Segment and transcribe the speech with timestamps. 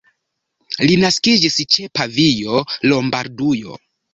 [0.87, 3.79] Li naskiĝis ĉe Pavio, Lombardujo.